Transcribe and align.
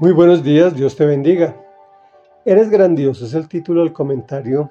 Muy 0.00 0.12
buenos 0.12 0.44
días, 0.44 0.76
Dios 0.76 0.94
te 0.94 1.04
bendiga. 1.04 1.56
Eres 2.44 2.70
grandioso, 2.70 3.24
es 3.24 3.34
el 3.34 3.48
título 3.48 3.80
del 3.80 3.92
comentario 3.92 4.70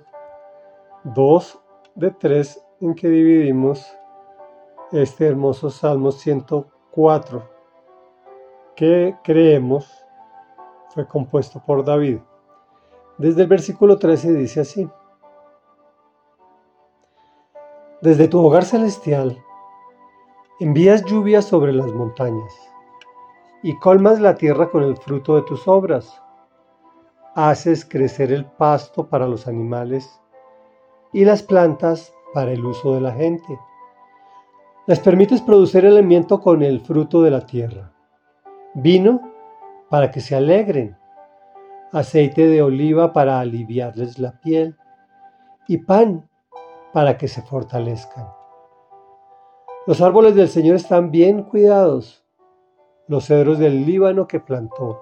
2 1.03 1.59
de 1.95 2.11
3 2.11 2.63
en 2.79 2.95
que 2.95 3.09
dividimos 3.09 3.85
este 4.93 5.27
hermoso 5.27 5.69
Salmo 5.69 6.13
104 6.13 7.43
que 8.73 9.17
creemos 9.21 9.85
fue 10.93 11.05
compuesto 11.05 11.61
por 11.61 11.83
David. 11.83 12.19
Desde 13.17 13.41
el 13.41 13.49
versículo 13.49 13.99
13 13.99 14.31
dice 14.31 14.61
así. 14.61 14.89
Desde 18.01 18.29
tu 18.29 18.39
hogar 18.39 18.63
celestial 18.63 19.37
envías 20.61 21.03
lluvia 21.03 21.41
sobre 21.41 21.73
las 21.73 21.91
montañas 21.91 22.76
y 23.63 23.77
colmas 23.79 24.19
la 24.19 24.35
tierra 24.35 24.69
con 24.69 24.83
el 24.83 24.95
fruto 24.97 25.35
de 25.35 25.41
tus 25.43 25.67
obras. 25.67 26.21
Haces 27.35 27.85
crecer 27.85 28.31
el 28.31 28.45
pasto 28.45 29.07
para 29.07 29.27
los 29.27 29.47
animales 29.47 30.21
y 31.13 31.25
las 31.25 31.43
plantas 31.43 32.13
para 32.33 32.51
el 32.51 32.65
uso 32.65 32.93
de 32.93 33.01
la 33.01 33.11
gente. 33.13 33.59
Les 34.85 34.99
permites 34.99 35.41
producir 35.41 35.85
el 35.85 35.97
alimento 35.97 36.39
con 36.39 36.63
el 36.63 36.79
fruto 36.79 37.21
de 37.21 37.31
la 37.31 37.45
tierra, 37.45 37.91
vino 38.73 39.21
para 39.89 40.11
que 40.11 40.21
se 40.21 40.35
alegren, 40.35 40.97
aceite 41.91 42.47
de 42.47 42.61
oliva 42.61 43.13
para 43.13 43.39
aliviarles 43.39 44.19
la 44.19 44.39
piel 44.39 44.77
y 45.67 45.77
pan 45.77 46.29
para 46.93 47.17
que 47.17 47.27
se 47.27 47.41
fortalezcan. 47.41 48.27
Los 49.85 50.01
árboles 50.01 50.35
del 50.35 50.49
Señor 50.49 50.75
están 50.75 51.11
bien 51.11 51.43
cuidados 51.43 52.26
los 53.07 53.25
cedros 53.27 53.57
del 53.57 53.85
Líbano 53.85 54.27
que 54.27 54.39
plantó. 54.39 55.01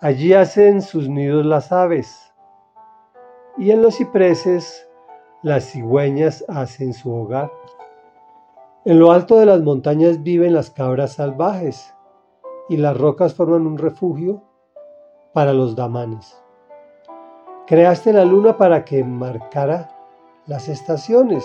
Allí 0.00 0.34
hacen 0.34 0.82
sus 0.82 1.08
nidos 1.08 1.44
las 1.44 1.72
aves, 1.72 2.32
y 3.58 3.70
en 3.70 3.82
los 3.82 3.96
cipreses 3.96 4.88
las 5.42 5.64
cigüeñas 5.64 6.44
hacen 6.48 6.92
su 6.92 7.12
hogar. 7.12 7.50
En 8.84 9.00
lo 9.00 9.10
alto 9.10 9.38
de 9.38 9.46
las 9.46 9.62
montañas 9.62 10.22
viven 10.22 10.54
las 10.54 10.70
cabras 10.70 11.14
salvajes, 11.14 11.92
y 12.68 12.76
las 12.76 12.96
rocas 12.96 13.34
forman 13.34 13.66
un 13.66 13.78
refugio 13.78 14.42
para 15.32 15.52
los 15.52 15.74
damanes. 15.74 16.40
Creaste 17.66 18.12
la 18.12 18.24
luna 18.24 18.56
para 18.56 18.84
que 18.84 19.02
marcara 19.02 19.90
las 20.46 20.68
estaciones, 20.68 21.44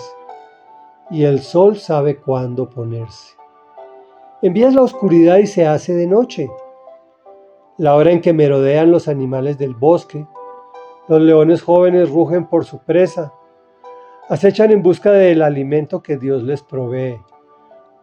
y 1.10 1.24
el 1.24 1.40
sol 1.40 1.76
sabe 1.76 2.16
cuándo 2.16 2.70
ponerse. 2.70 3.41
Envías 4.42 4.74
la 4.74 4.82
oscuridad 4.82 5.38
y 5.38 5.46
se 5.46 5.68
hace 5.68 5.94
de 5.94 6.08
noche. 6.08 6.50
La 7.78 7.94
hora 7.94 8.10
en 8.10 8.20
que 8.20 8.32
merodean 8.32 8.90
los 8.90 9.06
animales 9.06 9.56
del 9.56 9.72
bosque, 9.72 10.26
los 11.06 11.20
leones 11.20 11.62
jóvenes 11.62 12.10
rugen 12.10 12.48
por 12.48 12.64
su 12.64 12.80
presa, 12.80 13.32
acechan 14.28 14.72
en 14.72 14.82
busca 14.82 15.12
del 15.12 15.42
alimento 15.42 16.02
que 16.02 16.16
Dios 16.16 16.42
les 16.42 16.60
provee. 16.60 17.20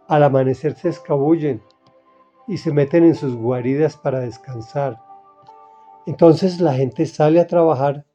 Al 0.07 0.23
amanecer 0.23 0.75
se 0.75 0.87
escabullen 0.87 1.61
y 2.47 2.57
se 2.57 2.71
meten 2.71 3.03
en 3.03 3.15
sus 3.15 3.35
guaridas 3.35 3.97
para 3.97 4.21
descansar. 4.21 4.97
Entonces 6.05 6.61
la 6.61 6.73
gente 6.73 7.05
sale 7.05 7.41
a 7.41 7.47
trabajar 7.47 8.05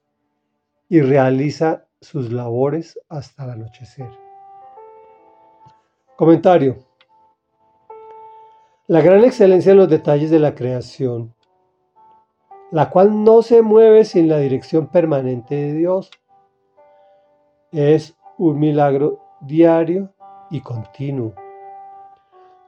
y 0.88 1.02
realiza 1.02 1.84
sus 2.00 2.32
labores 2.32 2.98
hasta 3.10 3.44
el 3.44 3.50
anochecer. 3.50 4.08
Comentario. 6.16 6.93
La 8.86 9.00
gran 9.00 9.24
excelencia 9.24 9.72
en 9.72 9.78
los 9.78 9.88
detalles 9.88 10.30
de 10.30 10.38
la 10.38 10.54
creación, 10.54 11.34
la 12.70 12.90
cual 12.90 13.24
no 13.24 13.40
se 13.40 13.62
mueve 13.62 14.04
sin 14.04 14.28
la 14.28 14.36
dirección 14.36 14.88
permanente 14.88 15.54
de 15.54 15.72
Dios, 15.72 16.10
es 17.72 18.14
un 18.36 18.58
milagro 18.58 19.20
diario 19.40 20.12
y 20.50 20.60
continuo. 20.60 21.32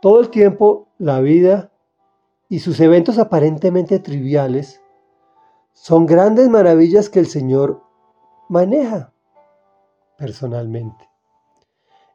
Todo 0.00 0.20
el 0.20 0.30
tiempo 0.30 0.88
la 0.96 1.20
vida 1.20 1.70
y 2.48 2.60
sus 2.60 2.80
eventos 2.80 3.18
aparentemente 3.18 3.98
triviales 3.98 4.80
son 5.74 6.06
grandes 6.06 6.48
maravillas 6.48 7.10
que 7.10 7.18
el 7.18 7.26
Señor 7.26 7.82
maneja 8.48 9.12
personalmente. 10.16 11.10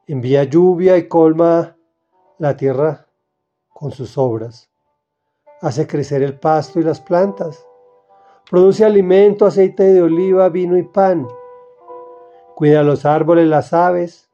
Envía 0.07 0.43
lluvia 0.45 0.97
y 0.97 1.07
colma 1.07 1.77
la 2.39 2.57
tierra 2.57 3.05
con 3.73 3.91
sus 3.91 4.17
obras. 4.17 4.69
Hace 5.61 5.87
crecer 5.87 6.23
el 6.23 6.39
pasto 6.39 6.79
y 6.79 6.83
las 6.83 6.99
plantas. 6.99 7.65
Produce 8.49 8.83
alimento, 8.83 9.45
aceite 9.45 9.83
de 9.93 10.01
oliva, 10.01 10.49
vino 10.49 10.77
y 10.77 10.83
pan. 10.83 11.27
Cuida 12.55 12.83
los 12.83 13.05
árboles, 13.05 13.47
las 13.47 13.73
aves. 13.73 14.29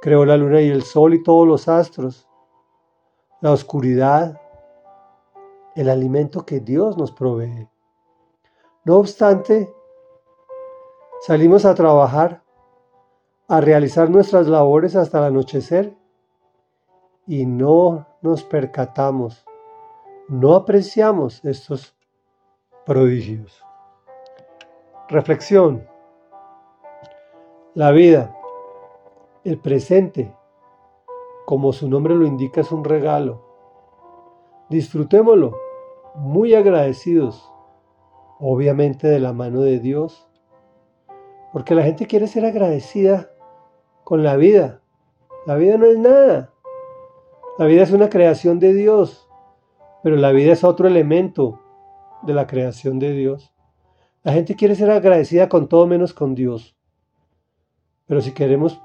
Creó 0.00 0.24
la 0.24 0.36
luna 0.36 0.60
y 0.60 0.68
el 0.68 0.82
sol 0.82 1.14
y 1.14 1.22
todos 1.22 1.46
los 1.46 1.68
astros. 1.68 2.28
La 3.40 3.52
oscuridad, 3.52 4.40
el 5.74 5.88
alimento 5.88 6.44
que 6.44 6.60
Dios 6.60 6.96
nos 6.96 7.12
provee. 7.12 7.68
No 8.84 8.96
obstante, 8.96 9.72
salimos 11.20 11.64
a 11.64 11.74
trabajar, 11.74 12.42
a 13.48 13.60
realizar 13.60 14.10
nuestras 14.10 14.46
labores 14.46 14.96
hasta 14.96 15.18
el 15.18 15.24
anochecer 15.24 15.96
y 17.26 17.46
no 17.46 18.06
nos 18.24 18.42
percatamos, 18.42 19.44
no 20.28 20.54
apreciamos 20.54 21.44
estos 21.44 21.94
prodigios. 22.86 23.62
Reflexión. 25.10 25.86
La 27.74 27.90
vida, 27.90 28.34
el 29.44 29.58
presente, 29.58 30.34
como 31.44 31.74
su 31.74 31.86
nombre 31.86 32.14
lo 32.14 32.24
indica, 32.24 32.62
es 32.62 32.72
un 32.72 32.82
regalo. 32.82 33.44
Disfrutémoslo, 34.70 35.54
muy 36.14 36.54
agradecidos, 36.54 37.52
obviamente 38.40 39.06
de 39.06 39.20
la 39.20 39.34
mano 39.34 39.60
de 39.60 39.80
Dios, 39.80 40.26
porque 41.52 41.74
la 41.74 41.82
gente 41.82 42.06
quiere 42.06 42.26
ser 42.26 42.46
agradecida 42.46 43.30
con 44.02 44.24
la 44.24 44.36
vida. 44.36 44.80
La 45.44 45.56
vida 45.56 45.76
no 45.76 45.84
es 45.84 45.98
nada. 45.98 46.53
La 47.56 47.66
vida 47.66 47.84
es 47.84 47.92
una 47.92 48.08
creación 48.08 48.58
de 48.58 48.74
Dios, 48.74 49.28
pero 50.02 50.16
la 50.16 50.32
vida 50.32 50.52
es 50.52 50.64
otro 50.64 50.88
elemento 50.88 51.60
de 52.22 52.34
la 52.34 52.48
creación 52.48 52.98
de 52.98 53.12
Dios. 53.12 53.54
La 54.24 54.32
gente 54.32 54.56
quiere 54.56 54.74
ser 54.74 54.90
agradecida 54.90 55.48
con 55.48 55.68
todo 55.68 55.86
menos 55.86 56.12
con 56.12 56.34
Dios. 56.34 56.76
Pero 58.06 58.20
si 58.20 58.32
queremos 58.32 58.82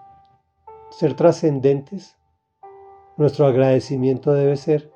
ser 0.91 1.15
trascendentes, 1.15 2.15
nuestro 3.17 3.47
agradecimiento 3.47 4.33
debe 4.33 4.55
ser 4.55 4.91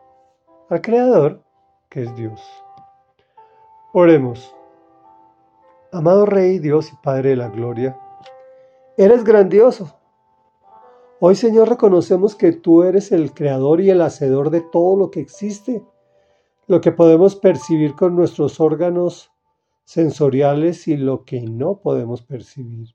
al 0.70 0.82
Creador, 0.82 1.44
que 1.90 2.04
es 2.04 2.16
Dios. 2.16 2.42
Oremos. 3.92 4.56
Amado 5.92 6.28
Rey, 6.28 6.60
Dios 6.60 6.94
y 6.94 6.96
Padre 6.98 7.32
de 7.32 7.36
la 7.38 7.50
Gloria, 7.50 7.98
eres 8.98 9.24
grandioso 9.24 9.98
Hoy, 11.26 11.36
Señor, 11.36 11.70
reconocemos 11.70 12.36
que 12.36 12.52
tú 12.52 12.84
eres 12.84 13.14
el 13.14 13.34
creador 13.34 13.80
y 13.80 13.90
el 13.90 14.02
hacedor 14.02 14.50
de 14.50 14.60
todo 14.60 14.98
lo 14.98 15.10
que 15.10 15.22
existe, 15.22 15.82
lo 16.68 16.82
que 16.82 16.92
podemos 16.92 17.38
percibir 17.38 17.96
con 17.96 18.14
nuestros 18.14 18.60
órganos 18.60 19.32
sensoriales 19.86 20.86
y 20.90 20.98
lo 20.98 21.24
que 21.24 21.42
no 21.42 21.78
podemos 21.78 22.24
percibir, 22.24 22.90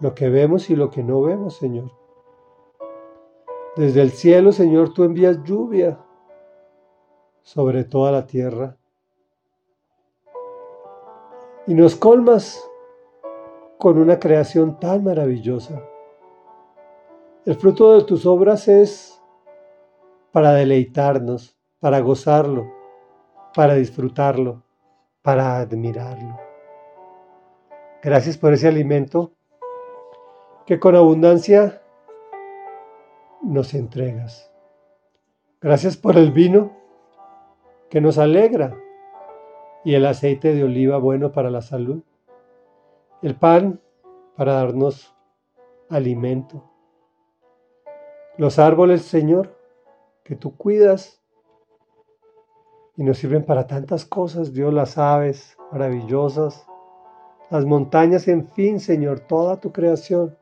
lo 0.00 0.14
que 0.14 0.30
vemos 0.30 0.70
y 0.70 0.74
lo 0.74 0.88
que 0.88 1.02
no 1.02 1.20
vemos, 1.20 1.58
Señor. 1.58 1.92
Desde 3.76 4.00
el 4.00 4.12
cielo, 4.12 4.50
Señor, 4.50 4.94
tú 4.94 5.04
envías 5.04 5.44
lluvia 5.44 6.02
sobre 7.42 7.84
toda 7.84 8.10
la 8.10 8.26
tierra 8.26 8.78
y 11.66 11.74
nos 11.74 11.94
colmas 11.94 12.66
con 13.76 13.98
una 13.98 14.18
creación 14.18 14.80
tan 14.80 15.04
maravillosa. 15.04 15.91
El 17.44 17.56
fruto 17.56 17.98
de 17.98 18.04
tus 18.04 18.24
obras 18.24 18.68
es 18.68 19.20
para 20.30 20.52
deleitarnos, 20.52 21.58
para 21.80 21.98
gozarlo, 21.98 22.72
para 23.52 23.74
disfrutarlo, 23.74 24.62
para 25.22 25.58
admirarlo. 25.58 26.38
Gracias 28.00 28.38
por 28.38 28.52
ese 28.52 28.68
alimento 28.68 29.32
que 30.66 30.78
con 30.78 30.94
abundancia 30.94 31.82
nos 33.42 33.74
entregas. 33.74 34.48
Gracias 35.60 35.96
por 35.96 36.16
el 36.18 36.30
vino 36.30 36.70
que 37.90 38.00
nos 38.00 38.18
alegra 38.18 38.78
y 39.84 39.94
el 39.94 40.06
aceite 40.06 40.54
de 40.54 40.62
oliva 40.62 40.98
bueno 40.98 41.32
para 41.32 41.50
la 41.50 41.60
salud. 41.60 42.04
El 43.20 43.34
pan 43.34 43.80
para 44.36 44.52
darnos 44.52 45.12
alimento 45.90 46.71
los 48.38 48.58
árboles, 48.58 49.02
Señor, 49.02 49.54
que 50.24 50.36
tú 50.36 50.56
cuidas 50.56 51.20
y 52.96 53.04
nos 53.04 53.18
sirven 53.18 53.44
para 53.44 53.66
tantas 53.66 54.04
cosas, 54.04 54.52
Dios, 54.52 54.72
las 54.72 54.96
aves 54.98 55.56
maravillosas, 55.70 56.66
las 57.50 57.66
montañas, 57.66 58.28
en 58.28 58.46
fin, 58.46 58.80
Señor, 58.80 59.20
toda 59.20 59.60
tu 59.60 59.72
creación, 59.72 60.36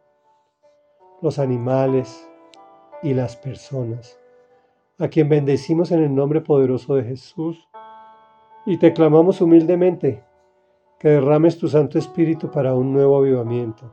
los 1.21 1.39
animales 1.39 2.29
y 3.03 3.15
las 3.15 3.37
personas, 3.37 4.19
a 4.99 5.09
quien 5.09 5.29
bendecimos 5.29 5.91
en 5.91 6.03
el 6.03 6.15
nombre 6.15 6.41
poderoso 6.41 6.95
de 6.95 7.05
Jesús 7.05 7.69
y 8.67 8.79
te 8.79 8.93
clamamos 8.93 9.41
humildemente 9.41 10.23
que 10.99 11.09
derrames 11.09 11.59
tu 11.59 11.67
Santo 11.67 11.99
Espíritu 11.99 12.51
para 12.51 12.75
un 12.75 12.93
nuevo 12.93 13.19
avivamiento, 13.19 13.93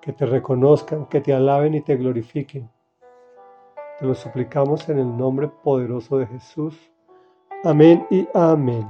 que 0.00 0.12
te 0.12 0.24
reconozcan, 0.24 1.06
que 1.06 1.20
te 1.20 1.34
alaben 1.34 1.74
y 1.74 1.82
te 1.82 1.96
glorifiquen. 1.96 2.70
Te 3.98 4.04
lo 4.04 4.14
suplicamos 4.14 4.88
en 4.90 4.98
el 4.98 5.16
nombre 5.16 5.48
poderoso 5.48 6.18
de 6.18 6.26
Jesús. 6.26 6.74
Amén 7.64 8.06
y 8.10 8.28
amén. 8.34 8.86